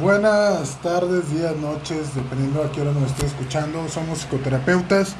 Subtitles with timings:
[0.00, 3.86] Buenas tardes, días, noches, dependiendo a qué hora nos esté escuchando.
[3.90, 5.14] Somos psicoterapeutas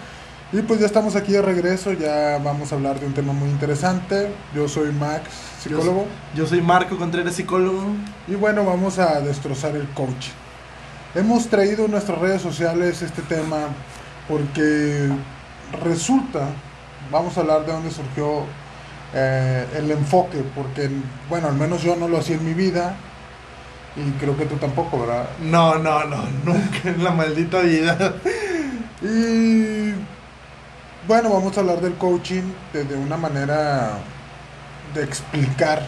[0.50, 1.92] y pues ya estamos aquí de regreso.
[1.92, 4.32] Ya vamos a hablar de un tema muy interesante.
[4.54, 5.28] Yo soy Max,
[5.60, 6.06] psicólogo.
[6.34, 7.84] Yo, soy Marco Contreras, psicólogo.
[8.26, 10.32] Y bueno, vamos a destrozar el coaching.
[11.14, 13.68] Hemos traído en nuestras redes sociales este tema
[14.26, 15.10] porque
[15.84, 16.48] resulta,
[17.10, 18.44] vamos a hablar de dónde surgió
[19.12, 20.90] eh, el enfoque, porque
[21.28, 22.96] bueno, al menos yo no lo hacía en mi vida
[23.96, 25.28] y creo que tú tampoco, ¿verdad?
[25.40, 28.14] No, no, no, nunca en la maldita vida.
[29.02, 29.92] Y
[31.06, 32.42] bueno, vamos a hablar del coaching
[32.72, 33.98] desde una manera
[34.94, 35.82] de explicar.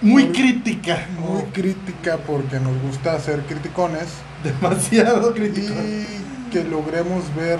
[0.00, 1.06] Muy, crítica.
[1.18, 4.08] Muy crítica porque nos gusta ser criticones.
[4.44, 5.72] Demasiado crítico.
[5.74, 7.58] Y que logremos ver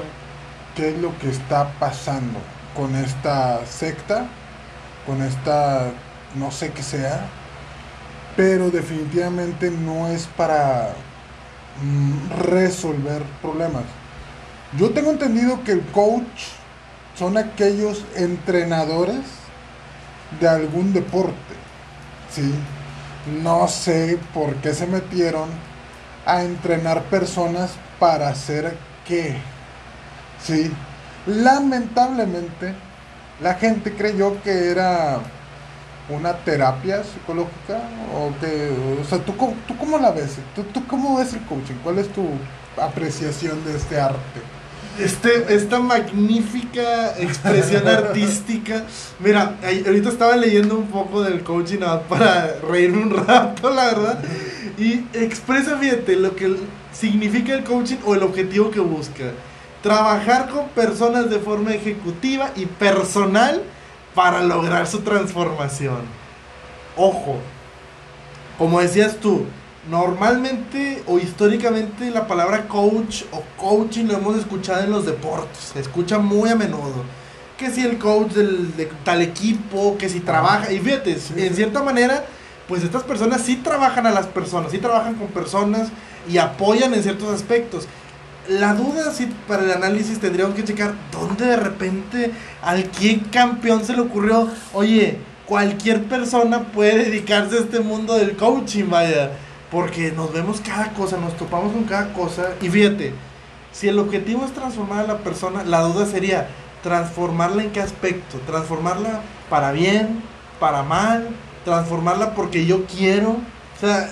[0.77, 2.38] qué es lo que está pasando
[2.77, 4.27] con esta secta,
[5.04, 5.90] con esta,
[6.36, 7.27] no sé qué sea,
[8.38, 10.91] pero definitivamente no es para
[11.83, 13.83] mm, resolver problemas.
[14.78, 16.45] Yo tengo entendido que el coach
[17.17, 19.22] son aquellos entrenadores
[20.41, 21.34] de algún deporte.
[22.33, 22.55] ¿sí?
[23.42, 25.48] No sé por qué se metieron
[26.25, 29.36] a entrenar personas para hacer qué.
[30.41, 30.70] ¿sí?
[31.27, 32.73] Lamentablemente,
[33.42, 35.23] la gente creyó que era
[36.09, 37.81] una terapia psicológica
[38.14, 38.70] o que,
[39.01, 39.33] o sea, ¿tú,
[39.67, 40.37] tú cómo la ves?
[40.55, 41.75] ¿Tú, ¿Tú cómo ves el coaching?
[41.83, 42.25] ¿Cuál es tu
[42.81, 44.41] apreciación de este arte?
[44.98, 48.84] Este, esta magnífica expresión artística.
[49.20, 54.19] Mira, ahorita estaba leyendo un poco del coaching para reírme un rato, la verdad.
[54.77, 56.56] Y expresa, fíjate, lo que
[56.92, 59.25] significa el coaching o el objetivo que busca.
[59.83, 63.62] Trabajar con personas de forma ejecutiva y personal
[64.19, 66.00] para lograr su transformación.
[66.97, 67.36] Ojo,
[68.58, 69.44] como decías tú,
[69.88, 75.78] normalmente o históricamente la palabra coach o coaching lo hemos escuchado en los deportes, se
[75.78, 77.05] escucha muy a menudo.
[77.56, 81.80] Que si el coach del, de tal equipo, que si trabaja, y fíjate, en cierta
[81.80, 82.24] manera,
[82.67, 85.90] pues estas personas sí trabajan a las personas, sí trabajan con personas
[86.29, 87.86] y apoyan en ciertos aspectos
[88.48, 92.33] la duda, sí, para el análisis tendríamos que checar dónde de repente
[92.63, 98.36] al quién campeón se le ocurrió, oye, cualquier persona puede dedicarse a este mundo del
[98.36, 99.33] coaching, vaya,
[99.70, 103.13] porque nos vemos cada cosa, nos topamos con cada cosa, y fíjate,
[103.70, 106.48] si el objetivo es transformar a la persona, la duda sería,
[106.83, 109.20] transformarla en qué aspecto, transformarla
[109.51, 110.23] para bien,
[110.59, 111.29] para mal,
[111.65, 114.09] transformarla porque yo quiero, o sea,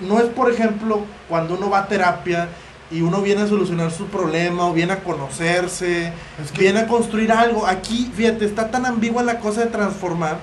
[0.00, 2.48] no es por ejemplo cuando uno va a terapia,
[2.90, 6.12] y uno viene a solucionar su problema o viene a conocerse,
[6.58, 7.66] viene a construir algo.
[7.66, 10.38] Aquí, fíjate, está tan ambigua la cosa de transformar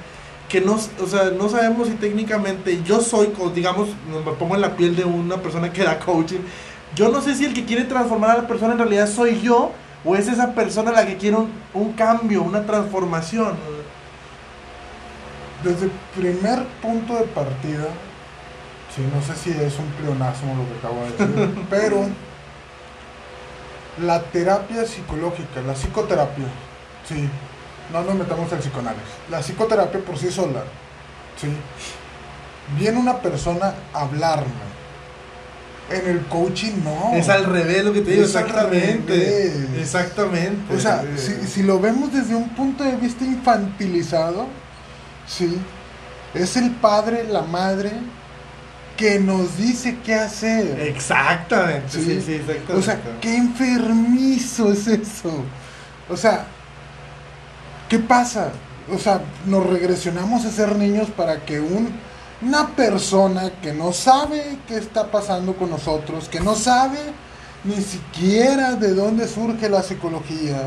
[0.50, 4.76] que no, o sea, no sabemos si técnicamente yo soy, digamos, me pongo en la
[4.76, 6.42] piel de una persona que da coaching.
[6.96, 9.72] Yo no sé si el que quiere transformar a la persona en realidad soy yo
[10.06, 11.38] o es esa persona la que quiere
[11.74, 13.56] un, cambio, una transformación.
[15.64, 17.88] Desde el primer punto de partida,
[18.94, 22.06] sí, no sé si es un pleonasmo lo que acabo de decir, pero
[24.02, 26.46] la terapia psicológica, la psicoterapia,
[27.08, 27.30] sí,
[27.92, 30.64] no nos metamos al psicoanálisis, la psicoterapia por sí sola,
[31.40, 31.48] sí,
[32.78, 34.74] viene una persona a hablarme.
[35.90, 37.12] En el coaching no.
[37.14, 39.54] Es al revés lo que te digo, exactamente.
[39.80, 40.74] Exactamente.
[40.74, 44.48] O sea, si, si lo vemos desde un punto de vista infantilizado,
[45.28, 45.60] sí,
[46.34, 47.92] es el padre, la madre,
[48.98, 50.80] que nos dice qué hacer.
[50.80, 51.90] Exactamente.
[51.90, 52.74] Sí, sí, exactamente.
[52.74, 55.44] O sea, qué enfermizo es eso.
[56.10, 56.46] O sea,
[57.90, 58.52] ¿qué pasa?
[58.94, 61.90] O sea, nos regresionamos a ser niños para que un,
[62.42, 67.00] una persona que no sabe qué está pasando con nosotros, que no sabe
[67.64, 70.64] ni siquiera de dónde surge la psicología,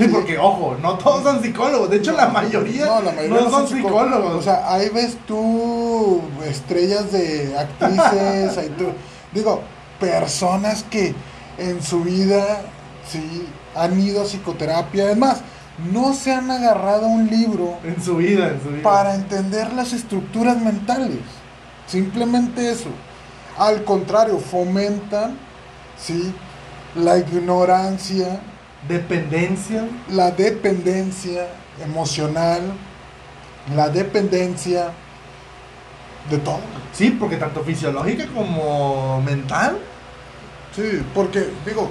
[0.00, 1.90] Sí, porque, ojo, no todos son psicólogos.
[1.90, 2.86] De hecho, la, mayoría
[3.28, 4.32] no, son, psicólogos.
[4.32, 8.86] O sea, ahí ves tú estrellas de actrices, ahí tú,
[9.34, 9.60] digo,
[10.00, 11.14] personas que
[11.58, 12.62] en su vida,
[13.06, 15.04] sí, han ido a psicoterapia.
[15.04, 15.42] Además,
[15.92, 17.76] no se han agarrado un libro.
[17.84, 18.82] En su vida, en su vida.
[18.82, 21.18] Para entender las estructuras mentales.
[21.86, 22.88] Simplemente eso.
[23.58, 25.36] Al contrario, fomentan,
[25.98, 26.32] sí,
[26.94, 28.40] la ignorancia
[28.88, 29.86] Dependencia.
[30.10, 31.46] La dependencia
[31.82, 32.62] emocional,
[33.74, 34.90] la dependencia
[36.28, 36.60] de todo.
[36.92, 39.78] Sí, porque tanto fisiológica como mental.
[40.74, 41.90] Sí, porque digo,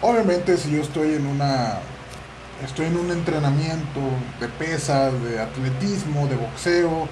[0.00, 1.78] obviamente si yo estoy en una
[2.64, 4.00] estoy en un entrenamiento
[4.38, 7.08] de pesas, de atletismo, de boxeo,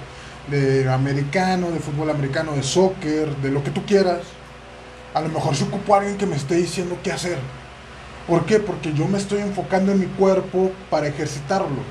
[0.49, 4.19] de americano, de fútbol americano, de soccer, de lo que tú quieras.
[5.13, 7.37] A lo mejor se ocupo a alguien que me esté diciendo qué hacer.
[8.29, 8.59] ¿Por qué?
[8.59, 11.81] Porque yo me estoy enfocando en mi cuerpo para ejercitarlo.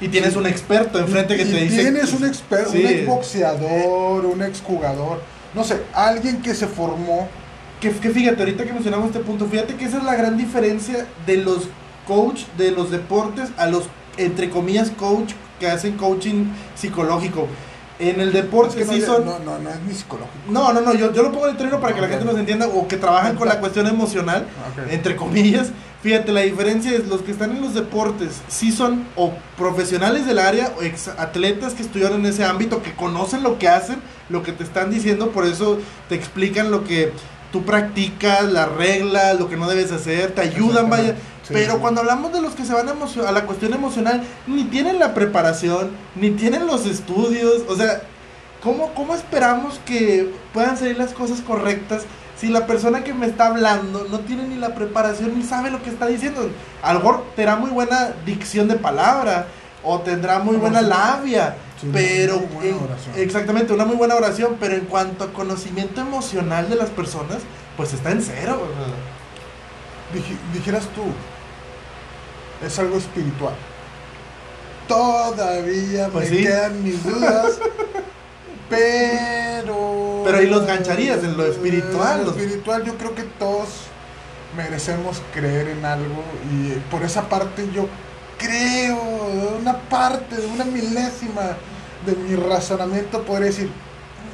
[0.00, 1.82] Y tienes un experto enfrente que te dice.
[1.82, 2.80] Tienes un experto, Sí.
[2.80, 5.22] un exboxeador, un exjugador,
[5.54, 7.28] no sé, alguien que se formó.
[7.80, 11.06] Que, que fíjate, ahorita que mencionamos este punto, fíjate que esa es la gran diferencia
[11.26, 11.68] de los
[12.06, 13.84] coach de los deportes a los,
[14.16, 17.46] entre comillas, coach que hacen coaching psicológico.
[17.98, 19.24] En el deporte Es que no, sí son...
[19.24, 20.34] no, no, no es ni psicológico.
[20.48, 22.36] No, no, no, yo, yo lo pongo en el término para que la gente nos
[22.36, 24.46] entienda o que trabajan con la cuestión emocional,
[24.90, 25.70] entre comillas.
[26.02, 30.38] Fíjate, la diferencia es los que están en los deportes, sí son o profesionales del
[30.38, 33.96] área o ex atletas que estudiaron en ese ámbito, que conocen lo que hacen,
[34.28, 35.78] lo que te están diciendo, por eso
[36.10, 37.12] te explican lo que
[37.52, 41.14] tú practicas, las reglas, lo que no debes hacer, te ayudan, vaya.
[41.46, 41.78] Sí, Pero sí.
[41.80, 42.92] cuando hablamos de los que se van a,
[43.28, 48.00] a la cuestión emocional, ni tienen la preparación, ni tienen los estudios, o sea,
[48.62, 52.04] ¿cómo, ¿cómo esperamos que puedan salir las cosas correctas
[52.40, 55.82] si la persona que me está hablando no tiene ni la preparación ni sabe lo
[55.82, 56.48] que está diciendo?
[56.82, 59.46] A lo mejor tendrá muy buena dicción de palabra
[59.82, 63.14] o tendrá muy buena labia, Sí, pero muy buena en- oración.
[63.18, 67.38] exactamente una muy buena oración, pero en cuanto a conocimiento emocional de las personas,
[67.76, 68.62] pues está en cero.
[70.14, 71.02] Dij- dijeras tú,
[72.66, 73.54] es algo espiritual.
[74.88, 76.42] Todavía Pues me sí.
[76.42, 77.58] quedan mis dudas,
[78.68, 80.22] pero...
[80.24, 83.68] Pero ahí los gancharías en lo espiritual, En lo espiritual yo creo que todos
[84.56, 86.22] merecemos creer en algo
[86.52, 87.88] y por esa parte yo
[88.38, 88.98] creo,
[89.60, 91.56] una parte, una milésima
[92.06, 93.70] de mi razonamiento podría decir,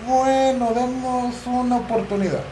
[0.07, 2.43] bueno, demos una oportunidad.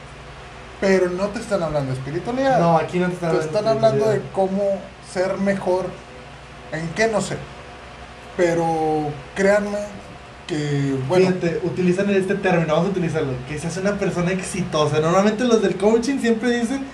[0.81, 2.61] Pero no te están hablando de espiritualidad.
[2.61, 4.79] No, aquí no te están, Te están hablando de cómo
[5.13, 5.87] ser mejor.
[6.73, 7.09] ¿En qué?
[7.09, 7.37] No sé.
[8.37, 9.79] Pero créanme
[10.47, 15.01] que, bueno, Fíjate, utilizan este término, vamos a utilizarlo, que se hace una persona exitosa.
[15.01, 16.85] Normalmente los del coaching siempre dicen,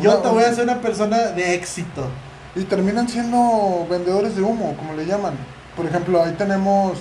[0.00, 2.06] yo Una- te voy a hacer una persona de éxito.
[2.54, 5.32] y terminan siendo vendedores de humo, como le llaman.
[5.74, 6.98] Por ejemplo, ahí tenemos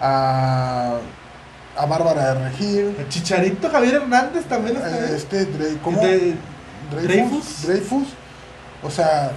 [0.00, 0.98] a,
[1.76, 6.00] a Bárbara de Regil, El Chicharito Javier Hernández también está este Dre- ¿cómo?
[6.00, 6.36] De-
[7.02, 7.66] Dreyfus.
[7.66, 8.06] Dreyfus.
[8.84, 9.32] O sea,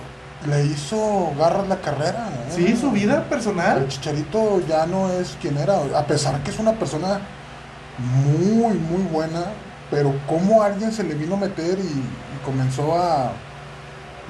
[0.49, 2.29] le hizo garras la carrera.
[2.49, 2.53] ¿eh?
[2.55, 3.87] sí, su vida El personal.
[3.87, 7.19] Chicharito ya no es quien era, a pesar que es una persona
[7.97, 9.45] muy, muy buena,
[9.89, 13.31] pero cómo alguien se le vino a meter y, y comenzó a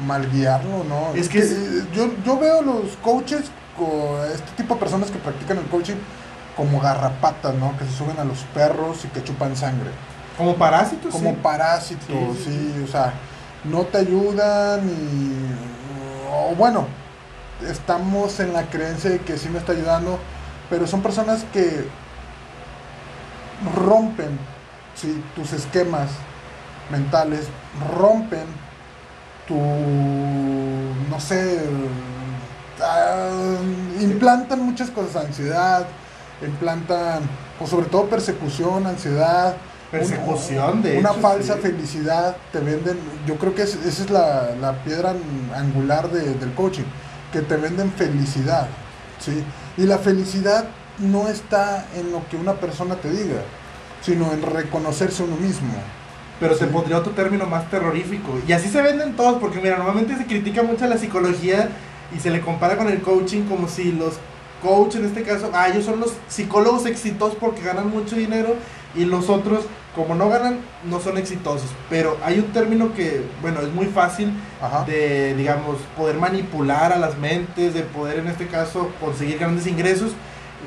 [0.06, 1.14] malguiarlo, ¿no?
[1.16, 3.42] Es que es- eh, yo, yo veo los coaches,
[3.78, 5.96] co- este tipo de personas que practican el coaching,
[6.56, 7.76] como garrapatas, ¿no?
[7.78, 9.90] Que se suben a los perros y que chupan sangre.
[10.38, 11.38] Como parásito, Como sí.
[11.42, 13.14] parásitos, Sí, sí, sí, o sea,
[13.64, 15.77] no te ayudan y...
[16.30, 16.88] O bueno,
[17.68, 20.20] estamos en la creencia de que sí me está ayudando,
[20.70, 21.88] pero son personas que
[23.76, 24.38] rompen
[24.96, 25.24] ¿sí?
[25.36, 26.10] tus esquemas
[26.92, 27.48] mentales,
[27.98, 28.46] rompen
[29.48, 31.62] tu, no sé,
[32.82, 33.58] ah,
[34.00, 35.86] implantan muchas cosas, ansiedad,
[36.46, 37.24] implantan,
[37.60, 39.56] o sobre todo persecución, ansiedad,
[39.92, 41.62] Persecución, de una hecho, falsa sí.
[41.62, 45.14] felicidad, te venden, yo creo que es- esa es la, la piedra
[45.56, 46.84] angular de- del coaching,
[47.32, 48.68] que te venden felicidad,
[49.20, 49.44] ¿sí?
[49.78, 50.66] Y la felicidad
[51.00, 53.42] no está en lo que una persona te diga,
[54.02, 55.74] sino en reconocerse uno mismo.
[56.40, 56.66] Pero Sí.
[56.72, 58.40] pondría otro término más terrorífico.
[58.48, 61.70] Y así se venden todos, porque mira, normalmente se critica mucho a la psicología
[62.16, 64.14] y se le compara con el coaching como si los
[64.62, 68.56] coaches en este caso, ah, ellos son los psicólogos exitosos porque ganan mucho dinero
[68.96, 69.66] y los otros,
[69.98, 71.70] como no ganan, no son exitosos.
[71.90, 74.86] Pero hay un término que, bueno, es muy fácil Ajá.
[74.86, 80.12] de, digamos, poder manipular a las mentes, de poder en este caso conseguir grandes ingresos.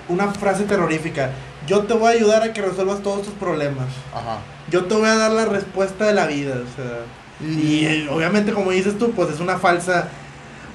[0.08, 1.30] Una frase terrorífica,
[1.66, 3.86] yo te voy a ayudar a que resuelvas todos tus problemas.
[4.12, 4.38] Ajá.
[4.70, 7.00] Yo te voy a dar la respuesta de la vida, o sea,
[7.48, 10.08] y eh, obviamente como dices tú, pues es una falsa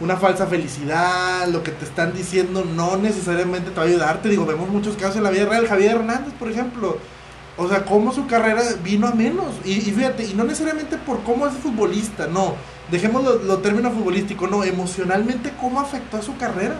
[0.01, 4.21] una falsa felicidad, lo que te están diciendo no necesariamente te va a ayudar.
[4.21, 6.97] Te digo, vemos muchos casos en la vida real, Javier Hernández, por ejemplo.
[7.57, 9.47] O sea, cómo su carrera vino a menos.
[9.63, 12.55] Y, y fíjate, y no necesariamente por cómo es futbolista, no.
[12.91, 14.63] Dejemos lo, lo término futbolístico, no.
[14.63, 16.75] Emocionalmente, cómo afectó a su carrera.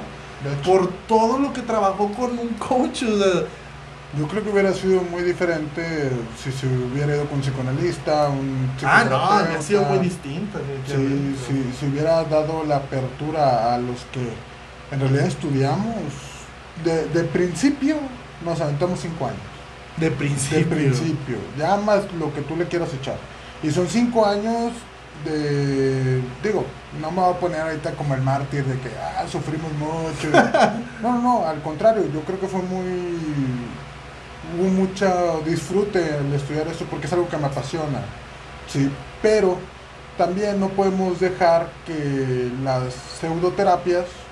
[0.63, 3.03] Por todo lo que trabajó con un coach.
[3.03, 3.43] O sea,
[4.17, 8.69] yo creo que hubiera sido muy diferente si se hubiera ido con un psicoanalista, un
[8.83, 10.59] ah, no, ha sido muy distinta.
[10.85, 14.29] Si, si, si hubiera dado la apertura a los que
[14.91, 15.95] en realidad estudiamos,
[16.83, 17.95] de, de principio
[18.43, 19.54] nos aventamos cinco años.
[19.95, 20.09] De
[20.49, 20.65] De principio.
[20.65, 23.27] principio, ya más lo que tú le quieras echar.
[23.61, 24.73] Y son cinco años
[25.23, 29.73] de, digo, no me voy a poner ahorita como el mártir de que, ah, sufrimos
[29.73, 30.31] mucho.
[30.99, 33.85] no, no, no, al contrario, yo creo que fue muy,
[34.43, 38.13] hubo mucho disfrute al estudiar esto porque es algo que me apasiona,
[38.67, 39.71] sí, pero
[40.17, 44.27] también no podemos dejar que las pseudoterapias,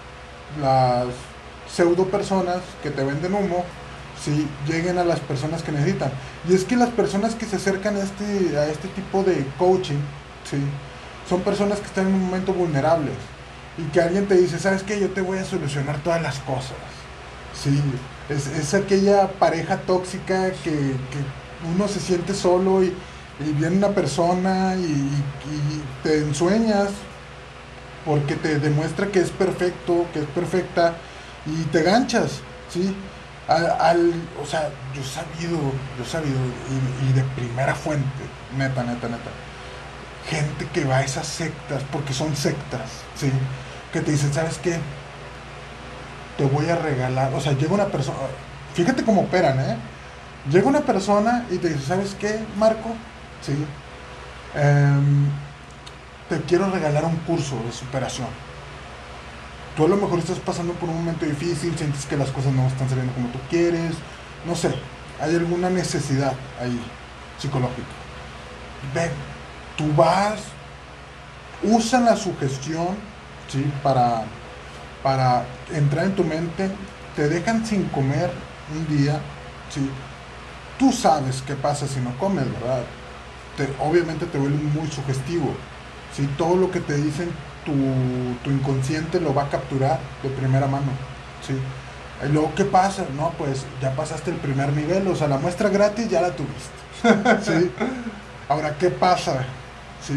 [0.55, 1.31] las
[1.65, 3.73] pseudo personas que te venden humo,
[4.21, 6.11] sí, lleguen a las personas que necesitan.
[6.49, 9.99] Y es que las personas que se acercan a este, a este tipo de coaching,
[10.49, 10.57] sí,
[11.29, 13.15] son personas que están en un momento vulnerables.
[13.77, 14.99] Y que alguien te dice, ¿sabes qué?
[14.99, 16.77] Yo te voy a solucionar todas las cosas.
[17.53, 17.81] Sí,
[18.29, 21.19] es, es aquella pareja tóxica que, que
[21.73, 22.93] uno se siente solo y,
[23.57, 26.89] viene una persona y, y, te ensueñas
[28.05, 30.95] porque te demuestra que es perfecto, que es perfecta
[31.45, 32.95] y te ganchas, ¿sí?
[33.47, 35.57] Al, o sea, yo he sabido,
[35.97, 36.37] yo he sabido,
[37.09, 38.05] y, de primera fuente,
[38.57, 39.29] neta, neta, neta,
[40.29, 43.31] gente que va a esas sectas, porque son sectas, ¿sí?
[43.91, 44.77] Que te dicen, ¿sabes qué?
[46.37, 48.17] Te voy a regalar, o sea, llega una persona,
[48.73, 49.77] fíjate cómo operan, ¿eh?
[50.49, 52.89] Llega una persona y te dice, ¿sabes qué, Marco?
[53.41, 53.53] Sí.
[54.55, 54.91] Eh,
[56.29, 58.27] te quiero regalar un curso de superación.
[59.75, 62.67] Tú a lo mejor estás pasando por un momento difícil, sientes que las cosas no
[62.67, 63.95] están saliendo como tú quieres,
[64.45, 64.73] no sé,
[65.19, 66.79] hay alguna necesidad ahí
[67.39, 67.87] psicológica.
[68.93, 69.11] Ven,
[69.75, 70.41] tú vas,
[71.63, 72.89] usa la sugestión,
[73.47, 73.65] ¿sí?
[73.81, 74.25] Para,
[75.01, 76.69] para entrar en tu mente,
[77.15, 78.31] te dejan sin comer
[78.71, 79.21] un día,
[79.69, 79.89] ¿sí?
[80.77, 82.83] Tú sabes qué pasa si no comes, ¿verdad?
[83.57, 85.55] Te, obviamente te vuelve muy sugestivo.
[86.15, 86.27] ¿sí?
[86.37, 87.29] Todo lo que te dicen,
[87.65, 87.71] tu,
[88.49, 90.91] inconsciente lo va a capturar de primera mano.
[91.45, 91.53] ¿sí?
[92.25, 93.05] Y luego, ¿qué pasa?
[93.15, 97.51] No, pues ya pasaste el primer nivel, o sea, la muestra gratis ya la tuviste.
[97.59, 97.71] ¿sí?
[98.49, 99.45] Ahora, ¿qué pasa?
[100.05, 100.13] ¿Sí?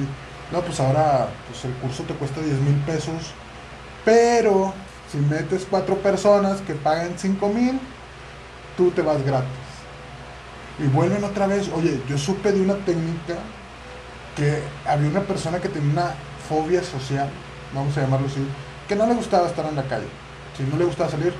[0.53, 3.33] No, pues ahora pues el curso te cuesta 10 mil pesos,
[4.05, 4.73] pero
[5.11, 7.81] si metes cuatro personas que pagan 5 mil,
[8.77, 9.51] tú te vas gratis.
[10.79, 13.35] Y vuelven otra vez, oye, yo supe de una técnica
[14.37, 16.15] que había una persona que tenía una
[16.49, 17.29] fobia social,
[17.75, 18.47] vamos a llamarlo así,
[18.89, 20.09] que no le gustaba estar en la calle,
[20.57, 21.35] si no le gustaba salir,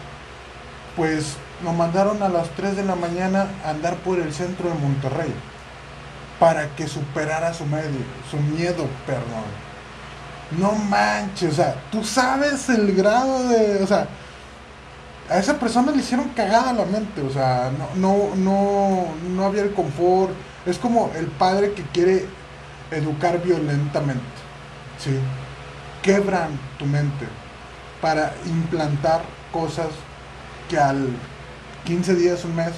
[0.97, 4.75] pues nos mandaron a las 3 de la mañana a andar por el centro de
[4.75, 5.33] Monterrey
[6.39, 9.67] para que superara su medio, su miedo, perdón.
[10.59, 14.07] No manches, o sea, tú sabes el grado de, o sea,
[15.29, 19.63] a esa persona le hicieron cagada la mente, o sea, no, no, no, no había
[19.63, 20.33] el confort.
[20.65, 22.27] Es como el padre que quiere
[22.91, 24.21] educar violentamente,
[24.99, 25.19] ¿sí?
[26.03, 27.27] Quebran tu mente
[28.01, 29.23] para implantar
[29.53, 29.89] cosas
[30.69, 31.09] que al
[31.85, 32.73] 15 días, un mes,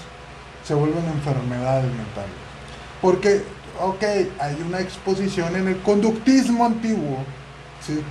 [0.65, 2.31] se vuelven enfermedades mentales.
[3.01, 3.43] Porque,
[3.81, 4.03] ok,
[4.39, 7.25] hay una exposición en el conductismo antiguo,
[7.85, 8.03] ¿sí?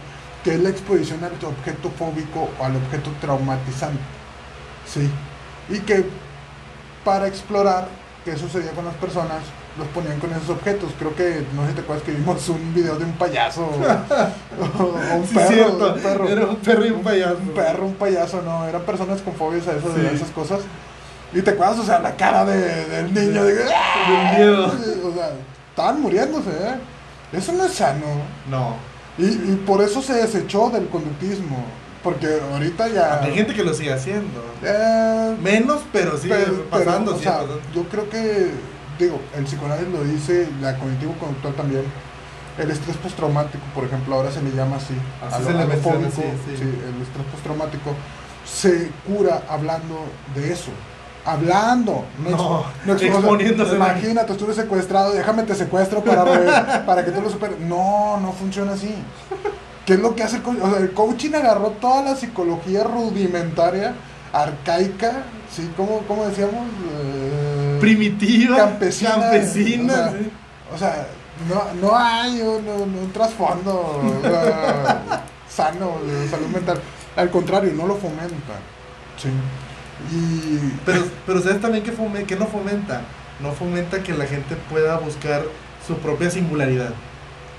[0.44, 4.00] que es la exposición al objeto fóbico o al objeto traumatizante.
[4.88, 5.10] ¿sí?
[5.70, 6.06] Y que
[7.04, 7.88] para explorar
[8.28, 9.38] qué sucedía con las personas,
[9.78, 10.92] los ponían con esos objetos.
[11.00, 14.84] Creo que, no sé si te acuerdas que vimos un video de un payaso o,
[14.84, 16.28] o un, Sí, perro, un perro.
[16.28, 17.38] Era un perro y un payaso.
[17.38, 20.60] Un perro, un payaso, no, eran personas con fobias a eso, esas cosas.
[21.34, 24.34] Y te acuerdas, o sea, la cara de, del niño, de, ¡ah!
[24.36, 24.66] Miedo.
[24.66, 25.32] O sea,
[25.70, 26.76] estaban muriéndose, ¿eh?
[27.32, 28.08] Eso no es sano.
[28.50, 28.76] No.
[29.18, 31.64] Y, y por eso se desechó del conductismo.
[32.08, 33.22] Porque ahorita ya.
[33.22, 34.40] Hay gente que lo sigue haciendo.
[34.64, 37.12] Eh, Menos, pero sigue pero- pero, pasando.
[37.14, 37.60] o sí, sea, pasando.
[37.76, 38.52] yo creo que,
[38.98, 41.84] digo, el psicoanálisis lo dice, la cognitivo-conductual también.
[42.58, 44.94] El estrés postraumático, por ejemplo, ahora se le llama así.
[45.22, 46.64] Así a lo- se le menciona, sí, sí.
[46.64, 47.92] el estrés postraumático
[48.46, 50.72] se cura hablando de eso.
[51.26, 53.76] Hablando, No, ex- ex- exponiéndose.
[53.76, 56.24] Imagínate, estuve secuestrado, déjame te secuestro para,
[56.86, 57.60] para que tú lo superes.
[57.60, 58.96] No, no funciona así.
[59.88, 60.62] ¿Qué es lo que hace el coaching?
[60.62, 63.96] O sea, el coaching agarró toda la psicología rudimentaria,
[64.34, 65.24] arcaica,
[65.56, 65.68] ¿sí?
[65.78, 66.68] ¿Cómo, cómo decíamos?
[67.02, 68.58] Eh, Primitiva.
[68.58, 69.12] campesina.
[69.12, 69.94] Campesina.
[69.94, 70.32] O sea, sí.
[70.76, 71.08] o sea,
[71.50, 74.02] no, no hay un, un- un trasfondo
[75.50, 76.80] sano de salud mental.
[77.16, 78.56] Al contrario, no lo fomenta.
[79.18, 79.30] Sí.
[80.14, 80.74] Y.
[80.86, 83.02] Pero, pero ¿sabes también que, fome- que no fomenta?
[83.40, 85.44] No fomenta que la gente pueda buscar
[85.88, 86.90] su propia singularidad.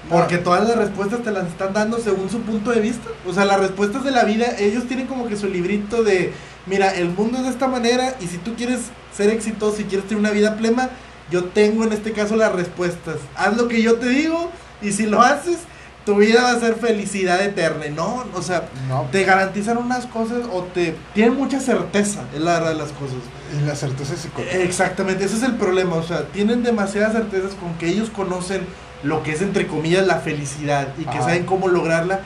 [0.09, 3.09] Porque todas las respuestas te las están dando según su punto de vista.
[3.27, 6.33] O sea, las respuestas de la vida, ellos tienen como que su librito de,
[6.67, 8.81] mira, el mundo es de esta manera y si tú quieres
[9.15, 10.91] ser exitoso y quieres tener una vida plena,
[11.31, 13.17] yo tengo en este caso las respuestas.
[13.37, 14.51] Haz lo que yo te digo
[14.81, 15.59] y si lo haces,
[16.07, 17.85] tu vida va a ser felicidad eterna.
[17.95, 22.55] No, o sea, No, te garantizan unas cosas o te tienen mucha certeza, es la
[22.55, 23.19] verdad de las cosas.
[23.55, 24.57] y la certeza psicológica.
[24.63, 28.63] Exactamente, ese es el problema, o sea, tienen demasiadas certezas con que ellos conocen
[29.03, 31.23] lo que es entre comillas la felicidad y que Ajá.
[31.23, 32.21] saben cómo lograrla,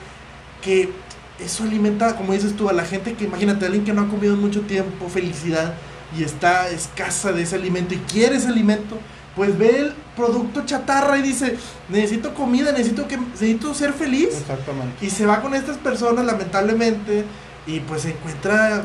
[0.63, 0.91] que
[1.39, 4.35] eso alimenta, como dices tú, a la gente que imagínate, alguien que no ha comido
[4.35, 5.75] en mucho tiempo felicidad
[6.17, 8.99] y está escasa de ese alimento y quiere ese alimento,
[9.35, 11.57] pues ve el producto chatarra y dice,
[11.89, 14.29] necesito comida, necesito, que, necesito ser feliz.
[14.39, 15.05] Exactamente.
[15.05, 17.25] Y se va con estas personas, lamentablemente,
[17.67, 18.83] y pues se encuentra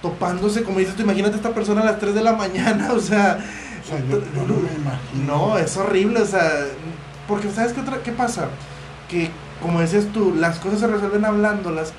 [0.00, 3.38] topándose, como dices tú, imagínate esta persona a las 3 de la mañana, o sea,
[3.82, 5.26] O sea, yo, yo no me imagino.
[5.26, 6.66] no, es horrible, o sea,
[7.30, 8.48] porque ¿sabes qué, otra, qué pasa?
[9.08, 9.30] Que,
[9.62, 11.92] como decías tú, las cosas se resuelven hablándolas,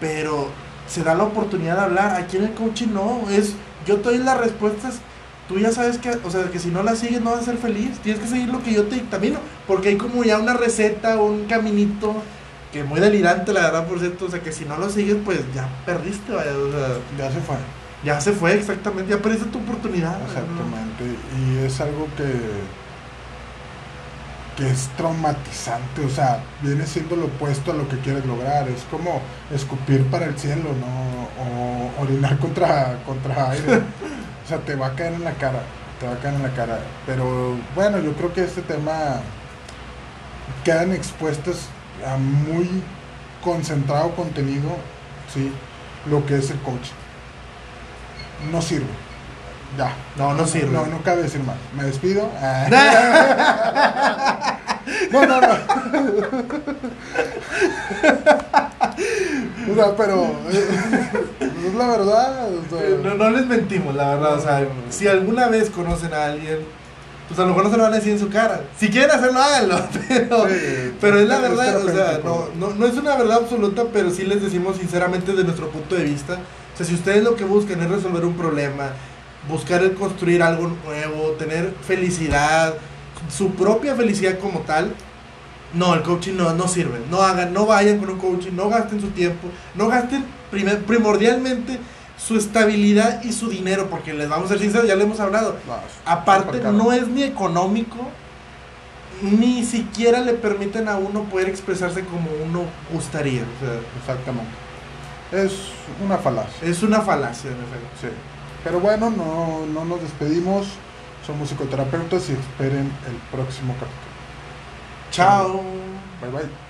[0.00, 0.48] pero
[0.86, 2.14] se da la oportunidad de hablar.
[2.16, 3.54] Aquí en el coaching no, es,
[3.86, 5.00] yo te doy las respuestas,
[5.48, 7.58] tú ya sabes que, o sea, que si no las sigues no vas a ser
[7.58, 11.16] feliz, tienes que seguir lo que yo te dictamino, porque hay como ya una receta,
[11.20, 12.14] un caminito,
[12.72, 15.40] que muy delirante, la verdad, por cierto, o sea, que si no lo sigues, pues
[15.54, 17.56] ya perdiste, vaya, o sea, Ya se fue.
[18.04, 20.20] ya se fue exactamente, ya perdiste tu oportunidad.
[20.22, 21.04] Exactamente.
[21.38, 22.24] Y es algo que,
[24.56, 26.04] que es traumatizante.
[26.04, 28.68] O sea, viene siendo lo opuesto a lo que quieres lograr.
[28.68, 29.20] Es como
[29.52, 31.26] escupir para el cielo, ¿no?
[31.42, 33.76] O orinar contra, contra aire.
[34.44, 35.62] o sea, te va a caer en la cara.
[36.00, 36.78] Te va a caer en la cara.
[37.04, 39.20] Pero bueno, yo creo que este tema
[40.64, 41.68] quedan expuestas
[42.06, 42.82] a muy
[43.42, 44.70] concentrado contenido,
[45.32, 45.52] ¿sí?
[46.10, 46.94] Lo que es el coaching.
[48.52, 49.05] No sirve.
[49.76, 49.92] Ya.
[50.16, 50.72] No, no sirve.
[50.72, 51.56] No, no cabe decir más.
[51.76, 52.28] Me despido.
[52.40, 52.66] Ah.
[55.12, 55.48] no, no, no.
[59.70, 60.68] o sea, pero eh,
[61.66, 62.48] es la verdad.
[62.54, 64.34] o sea, Eh, No, no les mentimos, la verdad.
[64.34, 66.58] O sea, si alguna vez conocen a alguien,
[67.28, 68.60] pues a lo mejor no se lo van a decir en su cara.
[68.78, 69.76] Si quieren hacerlo, háganlo.
[70.08, 71.84] Pero, Sí, pero es la verdad.
[71.84, 75.44] O sea, no, no, no es una verdad absoluta, pero sí les decimos sinceramente de
[75.44, 76.34] nuestro punto de vista.
[76.34, 78.90] O sea, si ustedes lo que buscan es resolver un problema,
[79.48, 82.74] buscar el construir algo nuevo, tener felicidad,
[83.34, 84.94] su propia felicidad como tal,
[85.74, 87.00] no, el coaching no, no sirve.
[87.10, 91.78] No hagan, no vayan con un coaching, no gasten su tiempo, no gasten primer- primordialmente
[92.16, 95.56] su estabilidad y su dinero, porque les vamos a ser sinceros, ya le hemos hablado.
[95.66, 95.74] no,
[96.10, 97.98] Aparte, no es ni económico,
[99.22, 103.42] ni siquiera le permiten a uno poder expresarse como uno gustaría.
[104.00, 104.50] Exactamente.
[105.32, 105.52] Es
[106.04, 106.68] una falacia.
[106.68, 107.88] es una falacia, en efecto.
[108.00, 108.08] Sí.
[108.66, 110.66] Pero bueno, no, no nos despedimos.
[111.24, 114.16] Somos psicoterapeutas y esperen el próximo capítulo.
[115.12, 115.62] Chao.
[116.20, 116.65] Bye bye.